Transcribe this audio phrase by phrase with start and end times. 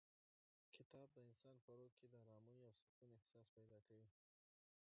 [0.75, 4.07] کتاب د انسان په روح کې د ارامۍ او سکون احساس پیدا کوي.